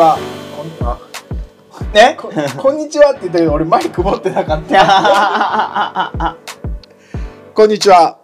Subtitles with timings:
[0.00, 0.18] は。
[0.56, 0.98] こんあ
[1.92, 2.16] ね？
[2.18, 6.36] ここんにちはって言ったけど俺マイク持ってなかった
[7.54, 8.16] こんにちは。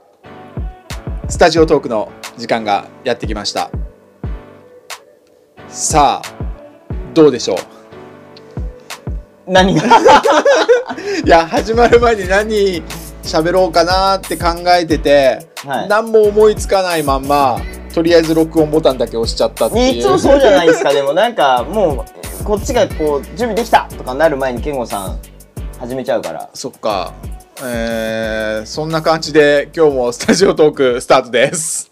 [1.28, 3.70] スタジオトークの時間がやってきました。
[5.68, 6.28] さあ
[7.12, 7.58] どうでしょう？
[9.52, 9.82] 何が？
[11.24, 12.82] いや始まる前に何
[13.22, 15.88] 喋ろうかなって考えてて、はい。
[15.88, 17.58] 何も思いつかないまんま
[17.96, 20.00] とりあえず録音ボタンだけ押しちゃったっていう。
[20.00, 20.92] いつもそうじゃないですか。
[20.92, 22.04] でもなんかも
[22.40, 25.18] うこっちがこう準備できたとかなる前に健吾さん
[25.80, 26.50] 始めちゃうから。
[26.52, 27.14] そっか。
[27.64, 31.90] えー、そんな感じで今日もスタジオトークスタートです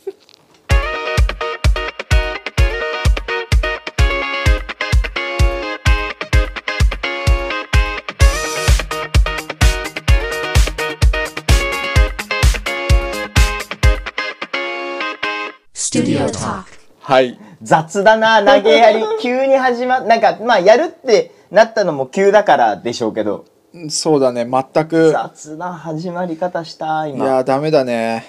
[17.01, 17.39] はい。
[17.63, 19.03] 雑だな投げやり。
[19.21, 23.45] 急に始まっなんかまあやるってなったのも急だからでしょうけど。
[23.89, 24.47] そうだね。
[24.47, 25.11] 全く。
[25.11, 28.25] 雑な始まり方したい今やダメだね。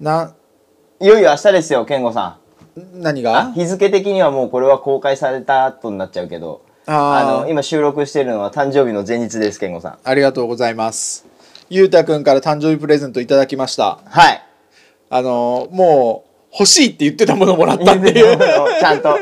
[0.00, 0.32] な
[1.00, 2.24] いよいよ明日ですよ健吾さん。
[2.24, 2.38] あ
[2.94, 3.52] 何が？
[3.52, 6.62] 日付的にはもうこれは公開された後になっちゃうけど。
[6.86, 9.98] あの今収録しているのは誕生日の前日です健吾さん。
[10.02, 11.26] ありがとうございます。
[11.70, 13.98] ゆうたくんから誕生日プレゼントいただきました。
[14.04, 14.42] はい。
[15.08, 18.38] あのもう欲しいって言ってたものもらったっていう
[18.78, 19.18] ちゃんと。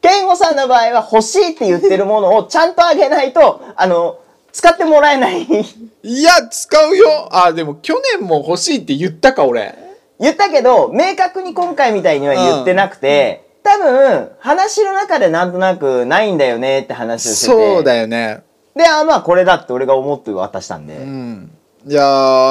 [0.00, 4.18] 健吾さんの場合は欲しいって言ってるものをちゃんとあげないと、あの、
[4.52, 5.42] 使ってもらえない。
[5.42, 9.74] いや使うよあでも去年も欲しいって言ったか俺
[10.20, 17.52] 言ったけど、明確に今回みたいには言ってなくて、多分、話の中でなんとなくないんだよねって話をしてて。
[17.52, 18.42] そうだよね
[18.76, 20.96] で、あ、まあこれだって俺が思って渡したんで。
[20.96, 21.50] うん
[21.86, 22.02] いや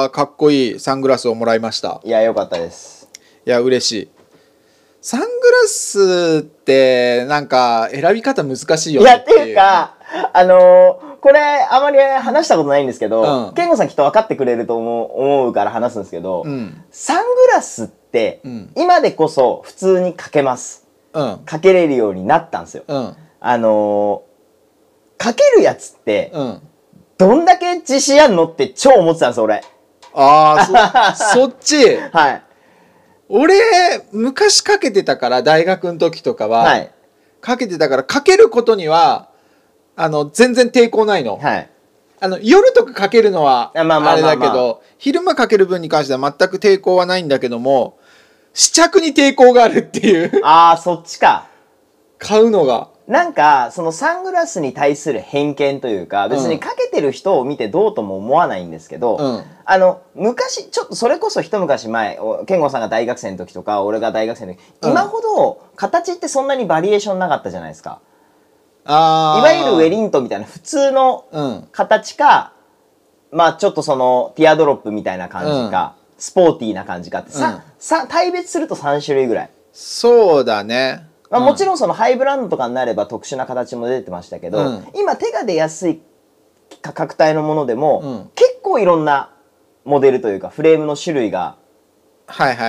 [0.06, 3.08] ーかっこいいサングラスをもらいましたいや、よかったです。
[3.46, 4.08] いや嬉しい
[5.06, 9.96] サングラスってなんか選び方難しいよねいや、っていうか、
[10.32, 20.86] あのーこれ、あまり話したことないんですけど、うん健吾さんきっと分かってくれると思う思うから話すんですけど、うんサングラスって、うん今でこそ普通にかけます。
[21.12, 22.84] うんかけれるようになったんですよ。
[22.88, 26.60] うんあのーかけるやつって、うん
[27.18, 29.62] どんだけ自信あんのって超思ってたんですよ、俺。
[30.14, 32.42] ああそそっち はい。
[33.28, 33.54] 俺
[34.12, 36.90] 昔かけてたから大学の時とかは、はい。
[37.40, 39.28] かけてたからかけることには
[39.96, 41.70] あの全然抵抗ないの,、はい。
[42.20, 47.98] あの夜とかかけるのはあれだけど昼間かける分に関しては全く抵抗はないんだけども
[48.54, 51.48] 試着に抵抗があるっていうああ、そっちか。
[52.18, 59.44] 買うのがなんか、そのサングラスに対する偏見というか、別にかけてる人を見てどうとも思わないんですけど、うん。
[59.66, 64.90] あの、昔、ちょっとそれこそ一昔前、お健吾さんが大学生の時とか、俺が大学生の時、うん。
[64.90, 68.00] 今ほど形ってそんなにバリエーションなかったじゃないですか。
[68.86, 69.40] あー。
[69.40, 71.68] いわゆるウェリントンみたいな普通のうん。
[71.72, 72.54] 形か、
[73.32, 77.62] まあちょっとそのティアドロップみたいな感じか、スポーティーな感じかって、さうん。
[77.78, 79.50] さ大別すると3種類ぐらい。
[79.74, 81.46] そうだねまあ、うん。
[81.46, 84.86] もちろんそのハイブランドとかになれば特殊な形も出てましたけど、うん。
[84.94, 86.00] 今手が出やすい
[86.80, 88.30] 価格帯のものでも、うん。
[88.34, 89.34] 結構いろんな
[89.84, 91.56] モデルというかフレームの種類が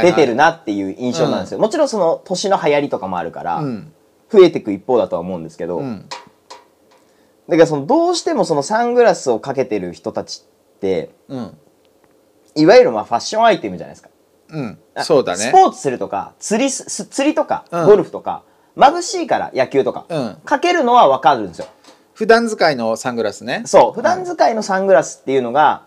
[0.02, 3.94] 出てるなっていう印象なんですよ、もちろんその年の流行りとかもあるから、うん。
[4.32, 6.10] 増えていく一方だとは思うんですけど、うん。
[7.48, 10.44] だからそのどうしてもそのサングラスをかけてる人たち
[10.76, 11.58] ってうん。
[12.56, 14.10] いわゆるまあファッションアイテムじゃないですか。
[14.50, 14.80] うん。
[14.96, 15.38] あそうだね。
[15.38, 17.86] スポーツするとか釣り釣りとかうん。
[17.86, 18.44] ゴルフとか、
[18.78, 20.38] 眩しいから野球とか、うん。
[20.46, 21.68] かけるのは分かるんですよ。
[22.14, 23.64] 普段使いのサングラスね。
[23.66, 23.94] そう。
[23.94, 25.84] 普段使いのサングラスっていうのが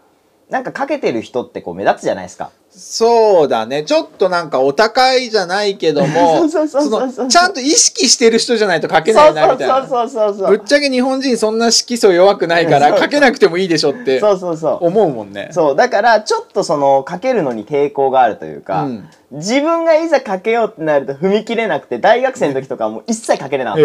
[0.50, 2.50] なんかかけてる人ってこう目立つじゃないですか。
[2.70, 3.82] そうだね。
[3.84, 9.86] ちょっとなんかお高いじゃないけどもちゃんと意識してる人じゃないと書けないなみたいな。
[9.86, 14.86] そうそうそうそうぶっちゃけ日本人そんな色素弱くないから書けなくてもいいでしょってそうそうそう。
[14.86, 15.50] 思うもんね。
[15.52, 15.76] そう。
[15.76, 19.08] だからちょっとそのかけるのに抵抗があるというか、うん。
[19.32, 23.82] 自分がいざかけようってなると踏み切れなくて大学生の時とかはもう一切かけれなかった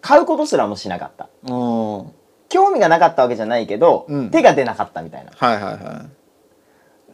[0.00, 1.28] 買うことすらもしなかった。
[1.46, 1.98] うん。
[1.98, 2.17] はい
[2.48, 4.30] 興味がなかったわけじゃないけど、うん。
[4.30, 5.32] 手が出なかったみたいな。
[5.34, 6.08] はいは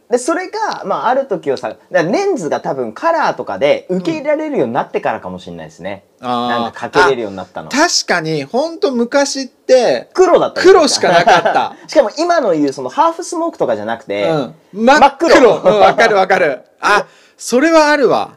[0.09, 6.49] でそれが、まあ、ある時をさだからレンズが多分カラーとかで受け入れられるようになってからかもしれないですね、あー。
[6.49, 7.69] なんかかけれるようになったの。
[7.69, 11.75] い確かにほんと昔って黒だった黒しかなかった。
[11.89, 14.85] しかも今の言うそのハーフスモークとかじゃなくて、うん。
[14.85, 15.33] 真っ黒。
[15.33, 15.73] 真っ黒。
[15.73, 16.61] うんわかるわかる。
[16.79, 18.33] あそれはあるわ。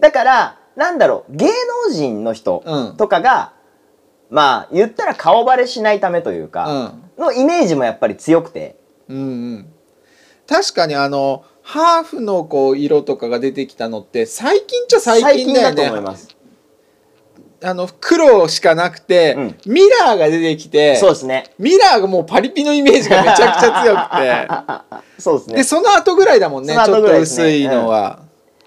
[0.00, 1.46] だからなんだろう芸
[1.86, 3.52] 能人の人うんとかが、
[4.30, 8.76] まあ言ったら顔バレしないためというか、のイメージもやっぱり強くて。
[9.08, 9.20] うんう
[9.56, 9.72] ん。
[10.48, 16.28] 確かにあのハーフのこう色とかが出てきたのって最近っちゃ最近だよだと思いねます。
[17.62, 19.58] あの黒しかなくて、うん。
[19.66, 21.52] ミラーが出てきてそうですね。
[21.58, 25.20] ミラーがもうパリピのイメージが めちゃくちゃ強くて。
[25.20, 25.56] そうですね。
[25.56, 28.20] でその後ぐらいだもんねそのちょっと薄いのは、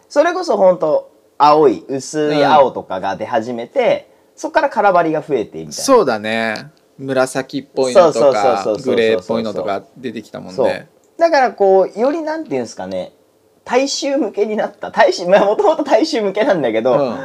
[0.08, 5.72] それこそ本当青い薄い青とかが出始めて、そこから空張りが増えてみたいな。
[5.74, 6.72] そうだね。
[6.98, 10.88] 紫っぽいのとかグレーっぽいのとか出てきたもんね。
[11.18, 13.14] だからこうよりなんていうんですかね。
[13.66, 14.92] 大衆向けになった。
[14.92, 17.16] 大衆まあもともと大衆向けなんだけど、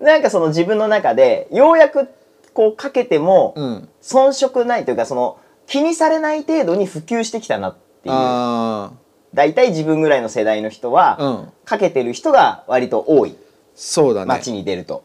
[0.00, 2.08] なんかその自分の中でようやく
[2.54, 8.14] こうかけてもうん、うん、遜色ないというかその気にされない程度に普及してきたなっていう。
[8.14, 8.92] あ
[9.34, 11.52] 大体自分ぐらいの世代の人は、あうん。
[11.64, 13.36] かけてる人が割と多い。
[13.74, 14.26] そうだね。
[14.26, 15.04] 街に出ると、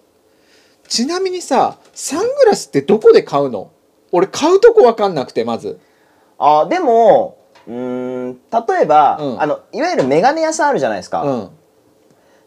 [0.88, 3.72] ちなみにさサングラスってどこで買うの？
[4.12, 5.80] 俺買うとこわかんなくてまず。
[6.38, 7.38] あでも
[7.68, 7.74] うー
[8.30, 9.42] ん例えば、うん。
[9.42, 11.50] あのいわゆるメガネ屋さんあるじゃないですか、うん。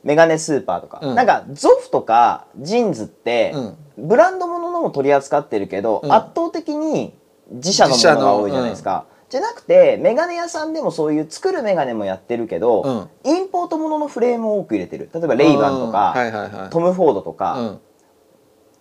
[0.05, 1.15] メガネスーパーとか、うん。
[1.15, 3.55] なんかゾフとかジーンズって、
[3.97, 6.13] ブランド物のも取り扱ってるけど、うん。
[6.13, 7.15] 圧倒的に
[7.51, 15.09] 自社のものが多いじゃないですか、じゃなくてメガネ屋さんでもそういう作るメガネもやってるけど、インポートもののフレームを多く入れてる。
[15.15, 16.19] 例えばレイバンとか、うん。
[16.19, 16.71] はいはいはい。
[16.71, 17.81] トム・フォードとうかん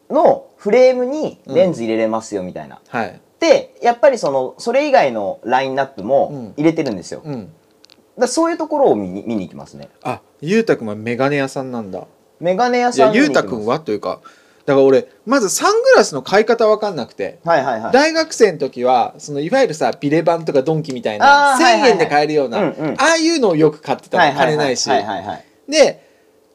[0.09, 3.19] のフレームにレンズ入れれますよみたいな、はい。
[3.39, 7.53] でやっぱりそのそれ以外のラインナップも入れてるんですよ、だかうん。
[8.17, 9.89] らそういうところを見に見に行きますね。
[10.03, 12.05] あゆうたくんはメガネ屋さんなんだ。
[12.39, 14.21] メガネ屋いさんゆうたくんはというか
[14.65, 17.91] だから俺まずサングラスの買い方わかんなくてはいはいはい。
[17.93, 21.91] 大学生の時はそのいわゆるさビレバンとかドンキみたいな1,000あーはいはいはい。
[21.91, 22.93] 円で買えるようなうんうん。
[22.93, 24.37] ああいうのをよく買ってたの。
[24.37, 24.89] 金ないし。
[24.89, 25.45] はいはいはい。
[25.69, 26.04] で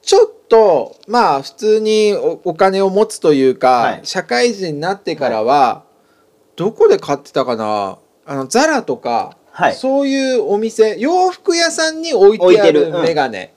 [0.02, 4.00] ちょっとまあ普通におお金を持つというか、はい。
[4.04, 5.84] 社会人になってからは、
[6.56, 7.98] どこで買ってたかな？
[8.26, 9.74] あのザラとか、はい。
[9.74, 13.54] そういうお店洋服屋さんに置いてあるメガネ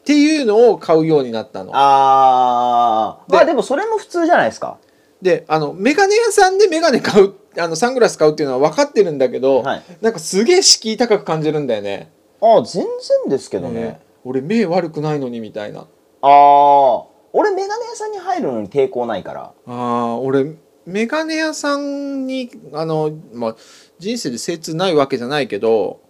[0.00, 1.66] っていうのを買うようになったの。
[1.66, 3.32] であー。
[3.32, 4.78] まあでもそれも普通じゃないですか。
[5.22, 9.82] であのメガネ屋さんでメガネ買うあのサングラス買うっていうのは分かってるんだけど、はい。
[10.00, 12.10] なんかすげえ敷居高く感じるんだよね。
[12.40, 15.80] ああ全然ですけどね、ね俺目悪くないのにみたいな。
[15.80, 15.86] あ
[16.22, 19.42] あ俺メガネ屋さんに入るのに抵抗ないから。
[19.42, 20.54] ああ俺
[20.84, 23.56] メガネ屋さんにあの、まあ、
[23.98, 26.00] 人生で精通ないわけじゃないけど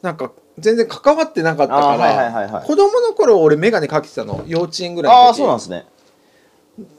[0.00, 2.66] なんか全然関わってなかったから、はいはいはいはい。
[2.66, 4.42] 子供の頃俺メガネかけてたの。
[4.48, 5.86] 幼稚園ぐらいああの時そうなんですね。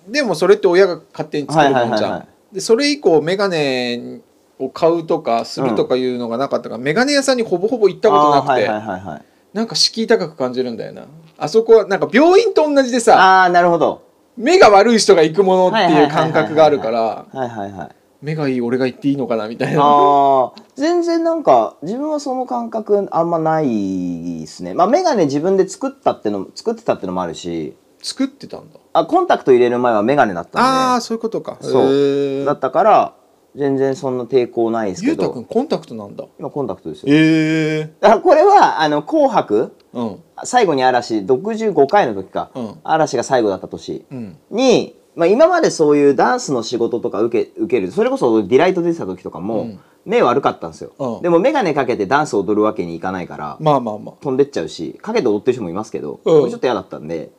[0.07, 4.21] でもそれって親が勝手に作るもんじゃん、はいはいはいはでそれ以降メガネ
[4.59, 11.05] を買うとかするとかいうのがなかったから、メガネ屋さんにほぼほぼ行ったことなくて、はいはいはいはいなんか敷居高く感じるんだよな。
[11.37, 14.03] あそこはなんか病院と同じでさああなるほど。
[14.35, 16.99] 目が悪い人が行くものっていう感覚があるから
[17.31, 17.89] はいはいはい。
[18.21, 19.81] 目がいい俺が行っていいのかなみたいな。
[19.83, 24.73] ああ全然なんか自分はその感覚あんまないですね。
[24.73, 27.75] まあメガネ自分で作ったっての作ってたってのもあるし。
[28.01, 28.79] 作ってたんだ。
[28.91, 31.57] あコンタクト入れる前はメガネだったんああそういうことか。
[31.61, 32.43] そう。
[32.45, 33.13] だったから
[33.55, 36.25] 全然そんな抵抗ないですゆうたくんコンタクトなんだ。
[36.39, 37.13] 今コンタクトですよ。
[37.13, 37.93] へえ。
[37.99, 39.75] だからこれはあの紅白？
[39.93, 40.19] うん。
[40.43, 42.79] 最後に嵐65回の時か、うん。
[42.83, 44.05] 嵐が最後だった年。
[44.11, 44.37] うん。
[44.49, 47.91] に、まあ、今までそういうダンスの仕事とか受け受ける。
[47.91, 49.79] それこそディライト出てた時とかも、うん。
[50.05, 51.21] 目悪かったんですよ、うん。
[51.21, 54.15] でも眼鏡かけてダンス踊るわけにいかないから、まあまあまあ。
[54.21, 56.39] 飛んでっちゃうしかけて踊ってる人もいますけど、うん。
[56.41, 57.31] これちょっと嫌だったんで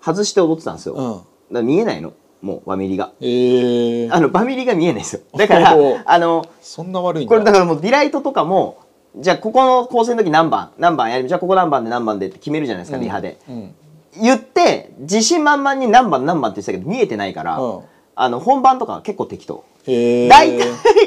[0.00, 2.12] 外して踊ってたんですよ、だかうんら見えないの
[2.44, 3.12] もうバミリが。
[3.20, 5.22] へえあのバミリが見えないですよ。
[5.34, 5.74] だから
[6.04, 8.82] あのそんな悪いこれだからもうディライトとかも
[9.16, 13.38] じゃあここの構成の時何番何番やるじゃあここ何番で何番でって決めるじゃないですか、リハで。
[13.48, 13.74] うん。
[14.20, 17.80] 言って自信満々に何番何番って言ってたけど見えてないから、うん。
[18.14, 19.64] あの本番とか結構適当。
[19.86, 20.60] 大体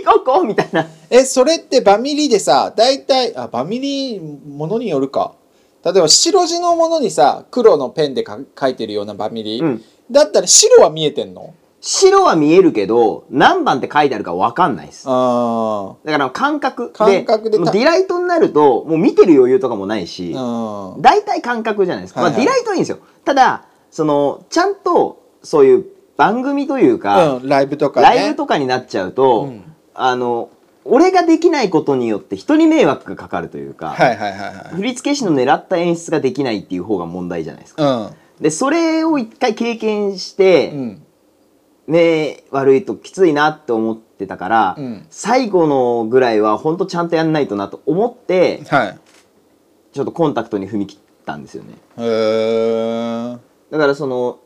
[0.06, 0.88] ここみたいな。
[1.10, 5.34] えそれってバミリでさ大体あバミリものによるか。
[5.86, 11.54] 例えば白地のものにさ黒のペンでか書いてるようなバミリ、うんだったら白は見えてんの？
[11.80, 15.06] 白は見えるけど何番って書いてあるか分かんないです。
[15.08, 16.92] あだから感覚。
[17.06, 22.40] で感覚でディライトになるともう見てる余裕とかもないし大体感覚じゃないですか、はいはい。
[22.40, 23.00] まあ、ディライトはいいんですよ。
[23.24, 25.86] ただそのちゃんとそういう
[26.18, 28.08] 番組というか、うん、ライブとかね。
[28.08, 29.64] ライブとかになっちゃうと、うん。
[29.94, 30.50] あの
[30.84, 37.96] 俺ができないことによって人に迷惑がかかるというか、はいはいはいはい振付師の狙った演出ができないっていう方が問題じゃないですか。
[37.98, 41.04] うんでそれを一回経験して、うん。
[41.88, 45.06] 目悪いときついなって思ってたから、うん。
[45.10, 49.00] 最後のぐらいは本当ちゃんとやんないとなと思ってはい。
[49.94, 51.76] ちょっとコンタクトに踏み切ったんですよね。
[53.72, 54.40] だからその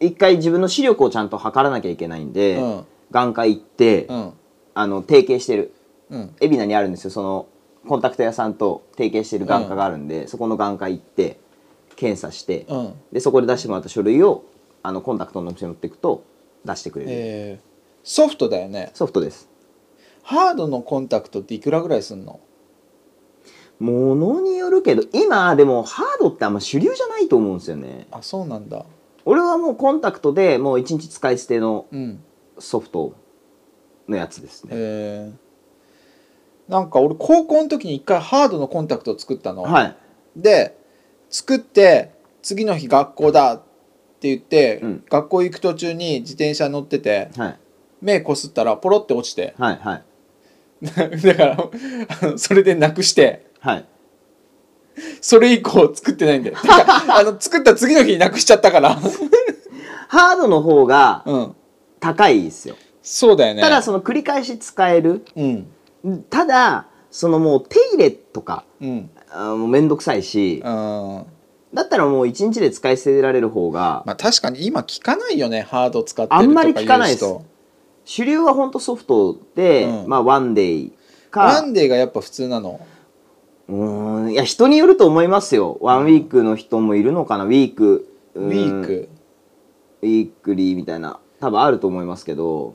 [0.00, 2.84] 一回自分の視力をちゃんと測らなきゃいけないんで、うん。
[3.12, 4.32] 眼科行って、うん。
[4.74, 5.72] あの提携してる。
[6.10, 6.34] うん。
[6.40, 7.10] 海老名にあるんですよ。
[7.10, 7.46] その
[7.86, 11.38] コンタクト屋さんと提携してる眼科があるんで、そこの眼科行って
[11.96, 12.94] 検査して、うん。
[13.12, 14.44] でそこで出してもらった書類を
[14.82, 16.24] あのコンタクトのお店に持っていくと
[16.64, 17.66] 出してくれる、えー
[18.08, 18.92] ソフトだよね。
[18.94, 19.48] ソフトです。
[20.22, 22.38] ハードのコンタクトっていくらぐらいすんの？
[23.80, 28.06] ものによるけど今でもハードってあんま主流じゃないと思うんですよね。
[28.12, 28.86] あそうなんだ。
[29.24, 32.22] 俺はもうコンタクトでもう1日使い捨てのうん。
[32.60, 33.14] ソフト
[34.06, 34.70] のやつですね。
[34.72, 39.96] えーなんか俺高校の時に一回ハードのコンタクトを作ったの、はい。
[40.36, 40.75] で
[41.30, 43.58] 作って次の日学校だっ
[44.18, 45.04] て言って、うん。
[45.10, 47.58] 学校行く途中に自転車乗っててはい。
[48.00, 49.54] 目こすったらポロって落ちて。
[49.58, 50.04] はいはい。
[51.22, 51.56] だから
[52.22, 53.46] あのそれでなくして。
[53.60, 53.84] はい。
[55.20, 56.56] それ以降作ってないんだよ。
[56.56, 56.84] てか
[57.18, 58.96] あの作った次の日になくしちゃったから。
[60.08, 61.56] ハードの方がうん。
[61.98, 63.62] 高いですよ、そうだよね。
[63.62, 65.24] ただその繰り返し使える。
[65.34, 65.66] うん。
[66.30, 71.26] ただそのもう手入れとかうんあーもうめんどくさいしうん。
[71.74, 77.38] だったらもう一日で使い捨てられる方がまあ確かに今聞かないよねハード使ってるあんまりとか聞かないです。
[78.04, 80.08] 主流はほんとソフトで、うん。
[80.08, 80.92] まあワンデイ
[81.32, 82.80] ワかンデーがやっぱ普通なの？
[83.68, 85.76] うーんいや人によると思いますよ。
[85.80, 87.44] ワンウィークの人もいるのかな？
[87.44, 88.08] ウィーク。
[88.34, 89.08] ウウィーク。
[90.02, 91.18] ウィークリーみたいな。
[91.40, 92.74] 多分あると思いますけど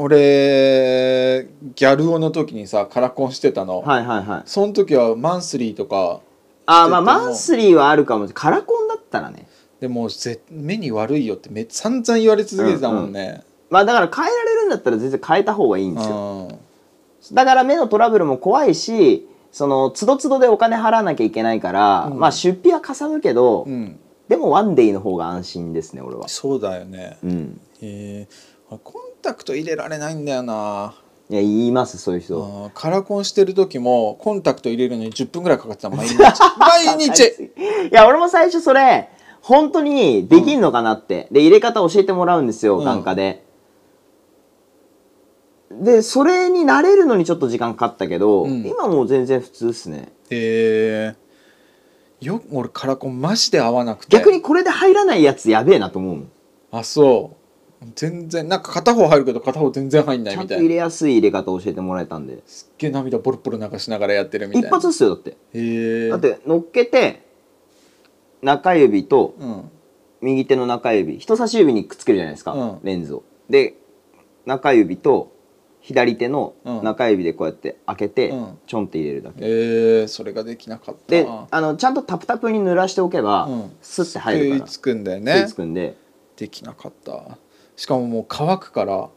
[0.00, 4.42] 俺ギャル男の時にさカラコンしてたの、はいはいはい。
[4.46, 6.20] その時はマンスリーとか
[6.66, 9.46] あーまあマンスリーはあるかもカラコンだったらね。
[9.80, 16.48] でもぜ目に悪いよってめ散々言われ続けてたもんね、まあだから変えられるんだったら全然変えた方がいいんですよ。
[16.50, 17.34] うん。
[17.34, 22.18] だから目のトラブルも怖いしその都度都度でお金払わなきゃいけないから、うん。
[22.18, 23.98] まあ出費はかさむけど、うん。
[24.28, 26.28] でもワンデイの方が安心ですね俺は。
[26.28, 27.18] そうだよね。
[27.22, 27.60] うん。
[27.80, 28.28] へえ
[28.68, 30.94] コンタクト入れられないんだよな。
[31.30, 32.70] いや言いますそういう人。
[32.74, 36.16] カラコンしてる時もコンタクト入れるのに10分ぐらいかかってた毎日。
[36.58, 37.20] 毎日
[37.90, 39.10] いや俺も最初それ
[39.42, 42.84] 本当にできんのかなって、で入れ方教えてもらうんですようん。
[42.84, 43.44] 眼科で、
[45.70, 48.66] でそれに慣れるのにちょっと時間かかったけど、うん。
[48.66, 50.12] 今もう全然普通ですね。
[50.30, 54.16] へえよ俺カラコンマジで合わなくて。
[54.16, 56.30] 逆にこれで入らないやつやべえなと思うもん。
[56.70, 57.37] あそう
[57.94, 60.60] 全然なんか片方入るけど片方全然入んなちゃんいみたいな。
[60.60, 62.42] と入れやすい入れ方教えてもらえたんで。
[62.44, 64.68] すっげえ涙ボロボロ流しながらやってるみたいな。
[64.68, 65.30] 一発っすよだって。
[65.30, 65.36] へ
[66.06, 66.08] え。
[66.08, 67.22] だって乗っけて
[68.42, 69.70] 中指とうん。
[70.20, 72.78] 右手の中指人差し指にくっつけるじゃないですか、うん。
[72.82, 73.22] レンズを。
[73.48, 73.74] で
[74.44, 75.32] 中指と
[75.80, 76.82] 左手のうん。
[76.82, 78.58] 中指でこうやって開けて、うん。
[78.66, 79.36] ちょんって入れるだけ。
[79.42, 81.00] えー、それができなかった。
[81.06, 83.70] であのちゃんとタプタプに濡らしておけば、うん。
[83.80, 84.68] スッて入るから。
[84.68, 85.44] つくんだよね。
[85.46, 85.96] つくんで。
[86.36, 87.36] できなかった
[87.78, 89.08] しかももう乾くから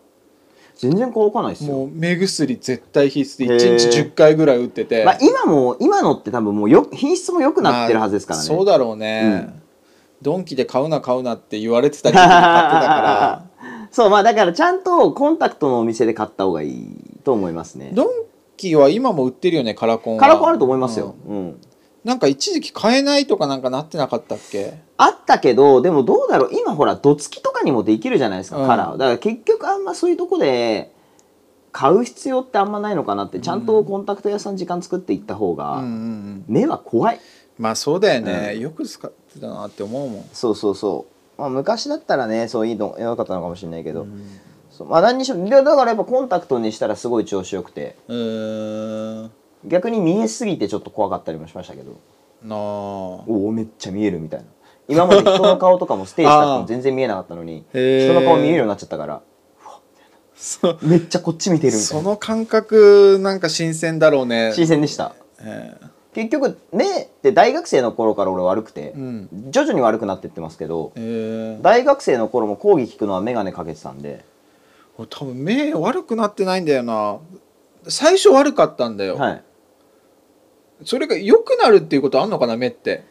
[0.76, 1.74] 全然乾かないですよ。
[1.74, 3.76] もう目薬絶対必須でへー。
[3.76, 9.62] 1日10回ぐらい打ってて、まあ、今も今のって多分もうよ品質も良くなってるはずですからね、まあそうだろうね、うん。
[10.22, 13.46] ドンキで買うな買うなって言われてた時期に買ってたから。
[13.92, 16.88] そうまあだからちゃんとコンタクトのお店で買った方がいい
[17.24, 17.92] と思いますね。
[17.94, 18.08] ドン
[18.58, 20.20] キは今も売ってるよねカラコンは。
[20.20, 21.36] カラコンあると思いますよ、うん。
[21.36, 21.62] うん
[22.04, 24.74] なんか一時期買えないとかなんかなってなかったっけ？
[24.98, 26.50] あったけどでもどうだろう。
[26.54, 28.68] 今ほらどつきとかにもできるじゃないですか、うん。
[28.68, 30.92] カラーだから結局あんまそういうとこで
[31.72, 33.40] 買う必要ってあんまないのかなって。
[33.40, 35.82] ちゃんとコンタクト屋さん時間作っていった方が、
[36.48, 37.20] 目は怖い。
[37.60, 38.60] まあそうだよね、うん。
[38.62, 40.26] よく使ってたなって思うもん。
[40.34, 41.06] そうそうそ
[41.38, 44.08] う、まあ、昔だったらねそういいの良かったのかもしれないけど、
[44.72, 44.88] そう。
[44.88, 47.96] まあ何にしろでだからやっぱコンタクトにしたらすごい調子よくて。
[48.08, 49.32] うーん
[49.66, 51.92] 逆に見えすぎてちょっと怖かったりもしましたけど。
[52.44, 52.58] なあ。
[52.58, 54.46] おおめっちゃ見えるみたいな。
[54.88, 59.22] 今まで人の顔とかもステージ立っても全然見えなかったのに人の顔見えるようになっちゃったから
[60.36, 62.02] そめっちゃこっち見てるみたいな。
[62.02, 64.52] その感覚なんか新鮮だろうね。
[64.54, 65.14] 新鮮でした。
[65.40, 65.78] え
[66.14, 69.30] 結局目って大学生の頃から俺悪くてえ、うん。
[69.52, 74.26] 徐々に悪くなってってますけどええ大学生の頃も講義聞くのは眼鏡かけてたんで。
[74.98, 77.20] 俺多分目悪くなってないんだよな。
[77.88, 79.44] 最初悪かったんだよ、はい
[80.86, 83.04] それが良くなるっていうことあんのかな目って。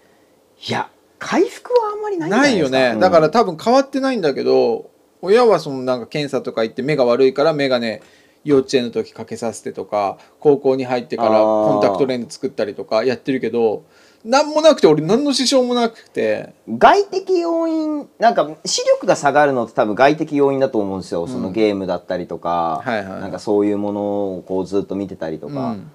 [0.69, 3.01] いや回復はあんまりないなないよね、うん。
[3.01, 4.91] だから多分変わってないんだけど
[5.23, 7.99] 親はそのなんか検査とか行って目が悪いから眼鏡
[8.43, 13.85] 幼稚園の時かけさせてとか高校に入ってからコンタクトレンズ作ったりとかやってるけど
[14.25, 16.53] 何もなくて俺何の支障もなくて。
[16.69, 23.21] 外的要因なんか視力が下がるのって多分外的要因だと思うんですよ、そのゲームだったりとか、はいはいはい。
[23.23, 24.01] なんかそういうもの
[24.37, 25.91] をこうずっと見てたりとか、うん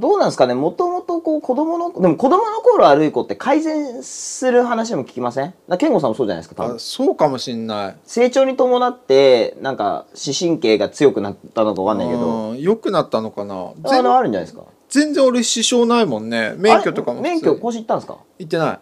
[0.00, 0.54] どうなんですかね？
[0.54, 5.54] もともとこう子供のでも子供の頃悪い子って改善する話も聞きません？
[5.68, 6.76] な健吾さんもそうじゃないですか多分。
[6.76, 7.96] あそうかもしんない。
[8.04, 12.50] 成長に伴ってなんか視神経が強くなったのかわかんないけど。
[12.50, 13.72] うん良くなったのかな？
[13.84, 14.64] あ全のあるんじゃないですか？
[14.88, 16.54] 全然俺支障ないもんね。
[16.56, 18.18] 免許とかも免許更新行ったんですか？
[18.38, 18.78] 行ってない。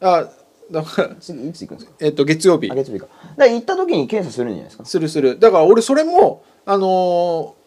[0.00, 0.28] あ
[0.70, 1.92] だから 次いつ行くんですか？
[2.00, 2.70] えっと月曜日。
[2.70, 3.06] あ月曜日か。
[3.36, 4.84] だ行った時に検査するんじゃないですか？
[4.86, 5.38] するする。
[5.38, 7.64] だから俺それもあのー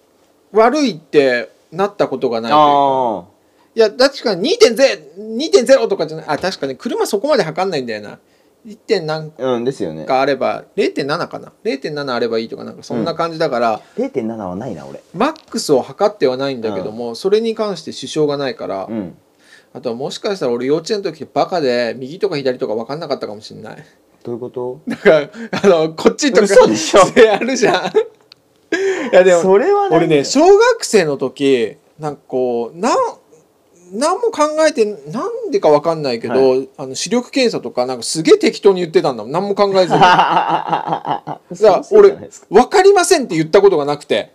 [0.53, 3.27] 悪いってなったことがないというか。
[3.33, 3.37] あ
[3.75, 6.25] いや確かに2.0 2.0とかじゃない。
[6.27, 6.75] あ確かに。
[6.75, 8.19] 車そこまで測んないんだよな。
[8.65, 8.77] 1.
[8.77, 10.03] 点何あうんですよね。
[10.05, 10.65] かあれば。
[10.75, 11.53] 0.7かな。
[11.63, 15.01] 0.7あればいいとかなんかそんな感じだから、0.7はないな俺。
[15.13, 19.15] マックスを測ってはないんだけども、それに関して支障がないから、うん。
[19.73, 23.85] あとはもしかしたら俺幼稚園の時バカで右とか左とか分かんなかったかもしれない。
[24.23, 24.81] どういうこと？
[24.87, 25.29] だから
[25.63, 27.91] あのこっちとか嘘で あるじゃん
[29.11, 32.97] いやでもそれは俺ね小学生の時なんかこうなん
[33.93, 39.31] 何も考えてなんでか分かんないけど、はあの視力検査とかなんかすげえ適当に言ってたんだもん。
[39.31, 39.99] 何も考えずに。
[39.99, 41.39] だか。
[41.91, 42.11] 俺
[42.49, 44.33] 分かりませんって言ったことがなくて。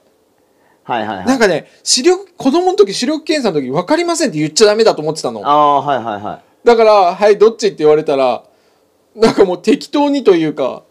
[0.84, 1.26] はいはいはい。
[1.26, 5.42] なんかね視力子供の時視力検査の時分かりませんって言っちゃダメだと思ってたの。
[5.44, 6.66] ああはいはいはい。
[6.66, 8.44] だから「はいどっち?」って言われたら
[9.14, 10.84] なんかもう適当にというか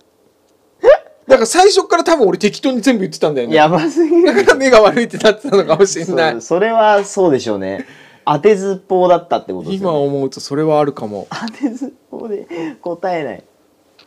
[1.27, 3.55] だから最初から多分俺適当に全部言ってたんだよね。
[3.55, 4.25] やばすぎる。
[4.25, 6.31] だから目が悪いってなってたのかもしれない。
[6.33, 7.85] そう それはそうでしょうね。
[8.25, 10.05] 当てずっぽうだったってことです今よね。
[10.05, 11.27] 思うとそれはあるかも。
[11.29, 12.47] 当てずっぽうで
[12.81, 13.43] 答えない。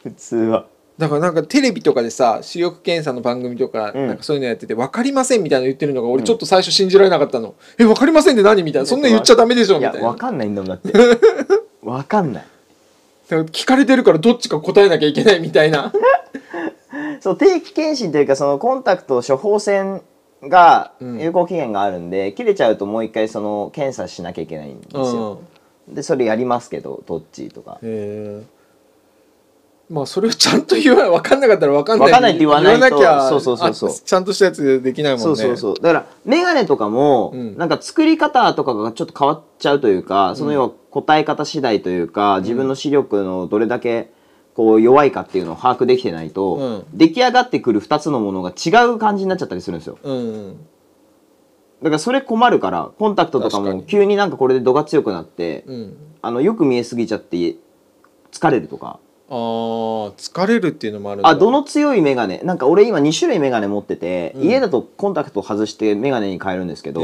[0.03, 0.67] 普通は。
[0.99, 4.07] だからなんかテレビとかでさ視力検査の番組とかうん。
[4.09, 8.87] なんかそういうのやってて分かりませんみたいなの言ってるのが俺ちょっと最初信じられなかったの、え分かりませんって何みたいな。
[8.87, 10.07] そんな言っちゃダメでしょみたいな。
[10.07, 10.93] わかんないんだもんだって。
[11.83, 12.45] わかんない。
[13.29, 15.93] だから聞かれてるからどっちか答えなきゃいけないみたいな
[17.21, 20.03] そう定期検診というかそのコンタクト処方箋
[20.49, 21.21] がうん。
[21.21, 25.41] 有効期限があるんで、切れちゃうともう一回その検査しなきゃいけないんですよ、
[25.89, 27.79] でそれやりますけどトッチーとか。
[29.91, 32.09] まあそれをちゃんと言わ分かんなかったら分かんない。
[32.09, 33.91] 分かんないって言わないとなきゃそうそうそうそう。
[33.91, 35.25] あちゃんとしたやつできないもんね。
[35.25, 35.75] そうそうそう。
[35.75, 37.59] だから眼鏡とかも、うん。
[37.59, 44.11] なんか作り方とかがちょっと変わっちゃうというかその要は答え方次第というか、自分の視力のどれだけ
[44.55, 46.85] こう弱いかっていうのを把握できてないと、うん。
[46.93, 49.99] 出来上がってくる2つのものが違う感じになっちゃったりするんですよ。
[50.03, 50.57] うん。
[51.83, 55.97] だからそれ困るからコンタクトとかも急になんかこれで度が強くなって、うん。
[56.23, 57.57] あのよく見えすぎちゃって
[58.33, 58.99] 疲れるとか。
[59.29, 64.43] あー疲れるっていうのもあるあどの強い眼鏡なんか俺今2種類眼鏡持ってて、うん。
[64.45, 67.03] 家だとコンタクト外して眼鏡に変えるんですけど、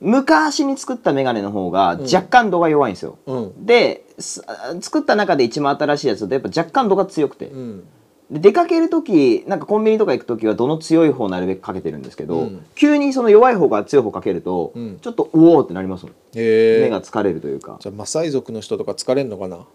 [0.00, 3.66] 昔に作った眼鏡の方がん若干度が弱いんですよ、うん。
[3.66, 7.84] です作った中で一番新しいやつだとやっぱ若干度が強くて、うん。
[8.30, 12.64] で出かける時なんかコンビニとか行く時は度の強い方なるべくかけてるんですけど、うん。
[12.74, 14.98] 急にその弱い方が強い方かけると、うん。
[15.00, 16.14] ちょっとうおーってなりますもん。
[16.34, 17.78] 目が疲れるというか。
[17.80, 19.66] じゃあマサイ族の人とか疲れんのかな？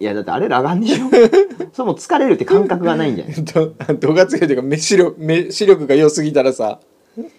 [0.00, 1.04] いやだってあれ裸眼でしょ
[1.72, 3.34] それもう疲れるって感覚がないんじゃない？
[4.00, 6.80] 度が強いというか目視力目視力が良すぎたらさ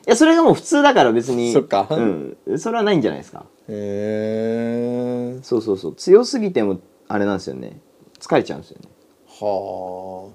[0.05, 1.51] やそれがもう普通だから別に。
[1.51, 1.87] そっか。
[1.89, 3.45] うん、それはないんじゃないですか。
[3.69, 5.95] へえそうそうそう。
[5.95, 7.79] 強すぎてもあれなんですよね。
[8.19, 8.89] 疲れちゃうんですよね。
[9.27, 10.33] はあ。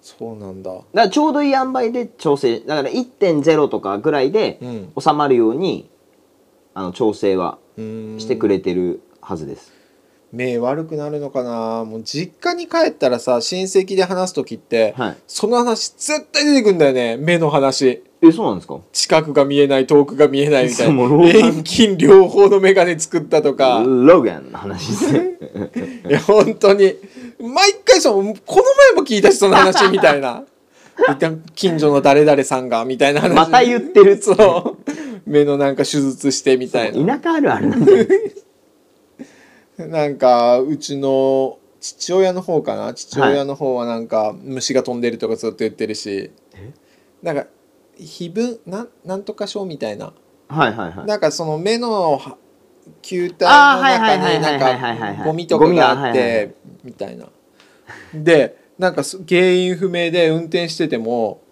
[0.00, 0.72] そうなんだ。
[0.72, 2.60] だからちょうどいい塩梅で調整。
[2.60, 4.92] だから1.0とかぐらいでうん。
[4.98, 5.90] 収まるように
[6.74, 8.16] あの調整はうん。
[8.18, 9.72] してくれてるはずです、
[10.32, 11.84] 目悪くなるのかな。
[11.84, 15.16] もう実家に帰ったらさ親戚で話す時って、はい。
[15.26, 17.16] その話絶対出てくんだよね。
[17.16, 18.78] 目の話えそうなんですか？
[18.92, 21.02] 近くが見えない遠くが見えないみたいな。
[21.28, 23.82] 遠近両方の眼鏡作ったとか。
[23.84, 24.88] ローガンの話。
[24.88, 25.38] ですね
[26.08, 26.94] いや本当に
[27.40, 30.44] 毎回そうこの前も聞いたしその話みたいな。
[31.56, 33.34] 近所の誰々さんがみたいな話。
[33.34, 34.90] また言ってるそう。
[35.28, 37.18] 目のなんか手術してみたいな。
[37.18, 38.08] 田舎あるあるなんで
[39.78, 42.94] なんかうちの父親の方かな？
[42.94, 46.30] 父親の方はなんか虫が飛んでるとかずっと言ってるし。
[47.20, 47.46] なんか
[47.98, 50.12] 非分なんなんとか症みたいな。
[50.48, 51.06] はいはいはい。
[51.06, 52.36] なんかその目のは
[53.00, 56.54] 球体の中になんかゴミとかがあって。
[56.84, 57.26] みたいな。
[58.14, 61.42] でなんかそ原因不明で運転してても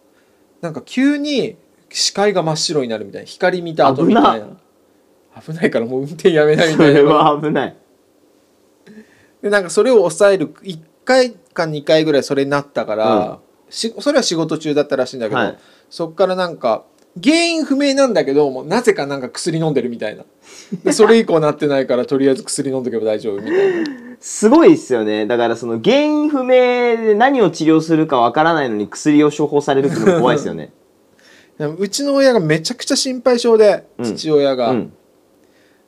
[0.61, 1.57] なんか急に
[1.89, 3.27] 視界が真っ白になるみたいな。
[3.27, 4.47] 光見た後みたいな。
[5.41, 7.01] 危ないからもう運転やめないみそたいな。
[7.01, 7.77] れは危ない。
[9.43, 13.39] でなんかそれを抑える1回か2回ぐらいそれになったから、
[13.71, 15.59] しそれは仕事中だったらしいんだけど、はい
[15.91, 16.85] そっからなんか
[17.23, 20.25] 原因不明なんだけどもうなぜかなんか薬飲んでるみたいな。
[20.85, 23.91] でそれ以降なってないからとりあえず薬飲んどけば大丈夫みたいな。
[24.21, 25.27] すごいですよね。
[25.27, 30.73] だからその原因不明で何を治療するかわからないのに薬を処方されるってのも怖いですよね。
[31.79, 34.05] うちの親がめちゃくちゃ心配性で、うん。
[34.05, 34.93] 父親が、うん。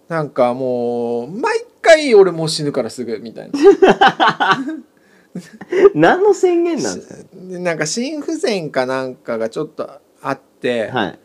[0.08, 3.58] なんかもう毎回俺もう死ぬからすぐみたいな
[5.94, 7.30] 何の宣言なんですか？
[7.34, 9.88] でなんか心不全かなんかがちょっと
[10.22, 11.18] あって、はい。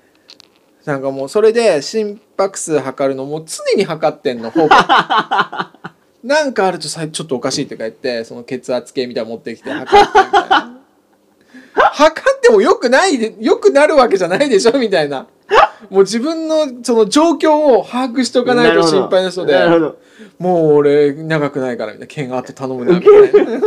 [0.86, 4.76] なんかもうそれで心拍数測るのも常に測ってんのほぼ。
[6.24, 10.74] なんかあるとさちょっとおかしいとか言ってその血圧計みたいなの持ってきて測ってみたいな。
[11.92, 15.28] 測ってもよくないでよくなるわけじゃないでしょみたいな。
[15.90, 19.56] もう自分のその状況を把握しておかないと心配な人で
[20.40, 22.08] もう俺長くないからみたいな。
[22.08, 23.58] 剣があって頼むなみたいな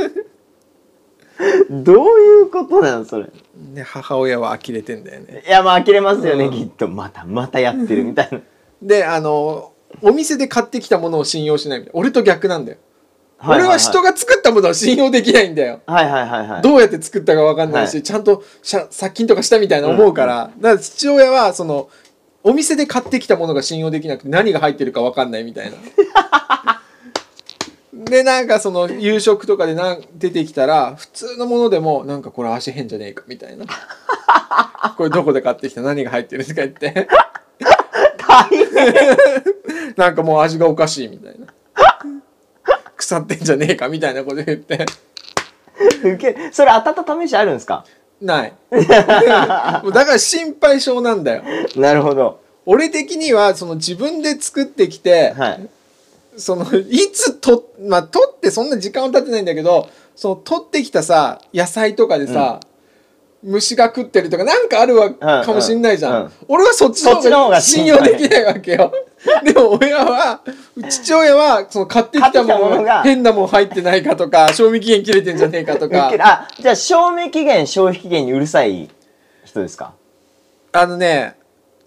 [1.70, 3.26] どういうことなのそれ？
[3.74, 5.44] で母親は呆れてんだよね。
[5.46, 6.52] いやまあ呆れますよね、うん。
[6.52, 6.88] きっと。
[6.88, 8.40] またまたやってるみたいな。
[8.82, 12.00] であのお店で買ってきたものを信用しないみたいな。
[12.00, 12.78] 俺と逆なんだよ、
[13.38, 13.66] はいはいはい。
[13.66, 15.80] 俺は人が作ったものは信用できないんだよ。
[15.86, 16.62] はいはいはいはい。
[16.62, 18.02] どうやって作ったか分かんないし、はい。
[18.02, 21.88] ちゃんと殺菌とかしたみたいな思うから、だから父親はその
[22.42, 25.76] お店で買ってきたものが信用できなくて何が入ってるか分かんないみたいな。
[28.04, 33.66] でなんかその夕食とかでなん出てきたら普通のものでもなんかこれ足変じゃねえかみたいな。
[34.96, 35.82] これどこで買ってきた？
[35.82, 37.08] 何が入ってるとか言って
[38.18, 39.94] 大変。
[39.96, 41.46] なんかもう味がおかしいみたいな。
[42.96, 44.86] 腐ってんじゃねえかみたいなこと言って。
[46.04, 47.84] ウケるそれ当たった試しあるんですか？
[48.20, 48.52] ない。
[48.72, 51.42] もうだから心配性なんだよ。
[51.76, 52.40] なるほど。
[52.66, 55.68] 俺的にはその自分で作ってきて、はい
[56.36, 62.60] そのいつとまあ取ってそんな時間は経ってないんだけどその取ってきたさ野菜とかでさ、
[63.42, 66.32] 虫が食ってるとかなんかあるわ、かもしんないじゃん、うん。
[66.48, 68.92] 俺はそっちの方が信用できないわけよ。
[69.44, 70.42] でも親は
[70.88, 76.10] 父親はその買ってきたもののが変なもん入ってないかとか賞味期限切れてんじゃねえかとか。
[76.10, 76.18] る。
[76.22, 78.90] あじゃあ賞味期限消費期限にうるさい
[79.44, 79.94] 人ですか？
[80.72, 81.36] あのね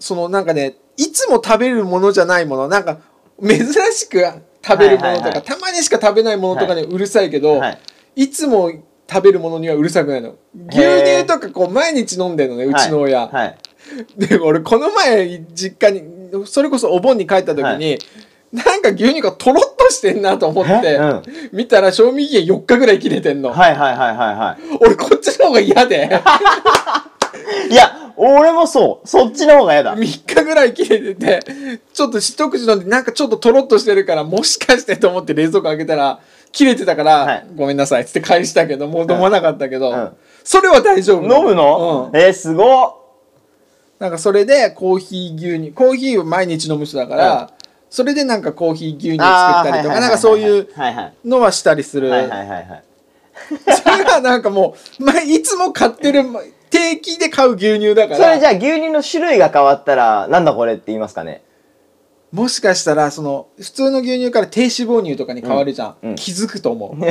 [0.00, 2.98] そのなんかねいつも食べるものじゃないものなんか
[3.42, 3.58] 珍
[3.92, 4.24] しく
[4.62, 5.42] 食べるものとか、はいはいはい。
[5.42, 7.78] たまにしか食べないものとかにうるさいけど、はい。
[8.16, 8.72] いつも
[9.10, 10.36] 食べるものにはうるさくないの。
[10.68, 13.58] 牛乳とかこう毎日飲んでるのねうちの親、はい。
[14.16, 16.02] で俺この前実家に
[16.46, 17.98] それこそお盆に帰った時に、は
[18.52, 20.94] なんか牛乳がとろっとしてんなと思って、え？
[20.96, 21.22] うん。
[21.52, 26.08] 見たら賞味期限4日ぐらい切れてんの、はいはいはいはいは俺こっちの方が嫌で
[27.68, 29.08] いいや俺もそう。
[29.08, 29.96] そっちの方が嫌だ。
[29.96, 36.20] 3日ぐらい切れててちょっと一口飲んでなんかちょっととろっとしてるからもしかしてと思って冷蔵庫開けたら
[36.52, 37.46] 切れてたから、はい。
[37.56, 40.16] ごめんなさいっつって返したけどもう飲まなかったけど、うん。
[40.44, 42.20] それは大丈夫飲むの、うん。
[42.20, 42.94] えー、すごっ。
[43.98, 47.48] なんかそれでコーヒー牛乳コーヒーを毎日飲む人だから、うん。
[47.90, 50.68] それでなんかコーヒー牛乳作ったりとかなんかそういう
[51.24, 52.14] のはしたりする、そ
[53.90, 56.24] れがなんかもう、まあ、いつも買ってる
[56.74, 58.16] 定期で買う牛乳だから。
[58.16, 61.42] それじゃあ牛乳の種類が変わったらなんだこれって言いますかね？
[62.32, 66.16] もしかしたらその普通の牛乳から低脂肪乳とかに変わるじゃん、うんうん。
[66.16, 66.96] 気づくと思う。
[66.98, 67.08] もう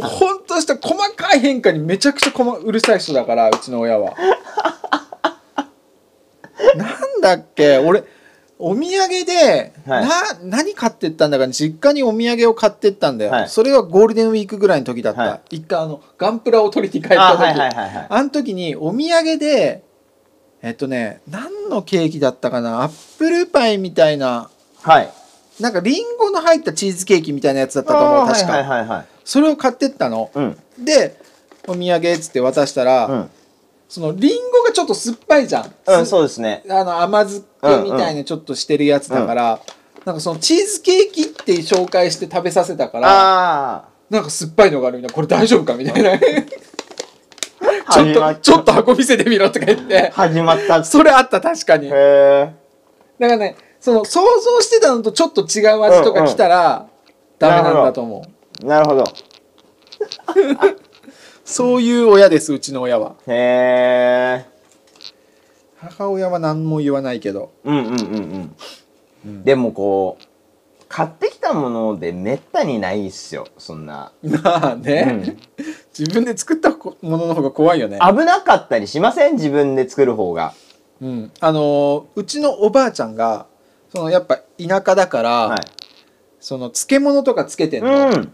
[0.00, 4.14] ほんとした細かい変化にめちゃくちゃこまうるさい人だからうちの親は。
[6.76, 7.78] なんだっけ？
[7.78, 8.02] 俺
[8.62, 10.06] お土産で、はい。
[10.06, 10.10] な
[10.42, 13.48] 何買ってったんだか、実家にお土産を買ってったんだよ、はい。
[13.48, 17.42] それはゴールデンウィークぐらいの時だった、は一回あのガンプラを取りに帰った時。
[17.42, 17.94] あはいはいはい。
[17.94, 19.82] はいあの時にお土産で
[20.62, 22.82] えっとね何のケーキだったかな？
[22.82, 24.50] アップルパイみたいな
[24.82, 25.10] はい。
[25.58, 29.06] なんかリンゴの入ったチーズケーキみたいなやつだったと思う確か、はいはいはいはい。
[29.24, 30.30] それを買ってったの。
[30.34, 30.56] うん。
[30.78, 31.16] で
[31.66, 33.30] お土産っつって渡したら、うん。
[33.88, 36.62] そのリンゴがちょっと酸っぱいじゃん、うんすそうですね。
[36.70, 39.60] あの甘酸っぱいみたいなちょっとしてるやつだから、
[40.04, 40.14] なん。
[40.14, 46.18] かそのチーズケーキって紹介して食べさせたからあなんか酸っぱいのがあるみたいなこれ大丈夫かみたいな。
[47.90, 50.08] ちょっとちょっと箱見せてみろとか言って。
[50.08, 50.82] あ始まった。
[50.84, 51.90] それあった確かに。
[51.90, 52.52] だか
[53.18, 56.86] らねその想像してたのとちょっと違う味とか来たら、
[57.38, 58.24] ダメなんだと思
[58.62, 58.66] う。
[58.66, 59.04] なるほど。
[61.44, 63.14] そういう親ですうちの親は。
[63.26, 64.59] へえ
[65.80, 67.52] 母親は何も言わないけど。
[67.64, 68.54] うんうんうん
[69.24, 69.44] うん。
[69.44, 70.24] でもこう
[70.88, 74.12] 買ってきたものでめったにないっすよそんな。
[74.22, 75.36] まあね、
[75.96, 77.98] 自分で作ったこものの方が怖いよね。
[78.00, 79.34] 危なかったりしません？
[79.34, 80.52] 自分で作る方が。
[81.00, 83.46] うん、あのーうちのおばあちゃんが
[83.88, 85.60] そのやっぱ田舎だから、はい。
[86.40, 88.32] その漬物とかつけてんの、うん。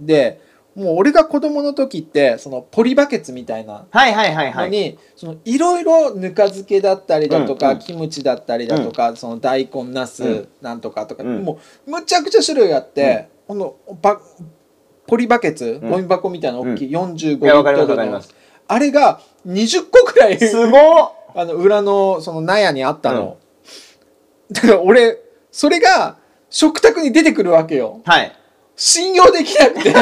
[0.00, 0.40] で
[0.80, 4.70] もう俺が子供の時ってそのポリバケツみたいなはいはいはいはい。
[4.70, 7.80] のに、そのいろいろぬか漬けだったりだとか、うんうん。
[7.80, 10.48] キムチだったりだとか、その大根ナス、うん。
[10.62, 11.44] なんとかとか、うん。
[11.44, 14.20] もうむちゃくちゃ種類あって、このば
[15.06, 15.90] ポリバケツ、うん。
[15.90, 18.22] ゴミ箱みたいな大きい、45リットルの
[18.66, 21.12] あれが20個くらいすごっ。
[21.34, 23.36] あの裏のその納屋にあったの、
[24.50, 25.18] だから俺
[25.52, 26.16] それが
[26.48, 28.00] 食卓に出てくるわけよ。
[28.04, 28.32] はい。
[28.76, 29.94] 信用できなくて